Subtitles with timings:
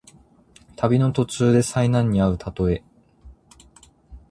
[0.77, 2.83] 旅の途中で災難にあうたとえ。